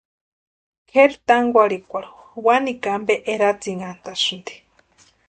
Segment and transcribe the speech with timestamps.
[0.89, 2.15] Kʼeri tankwarhikwarhu
[2.45, 4.53] wanikwa ampe eratsinhantasïnti.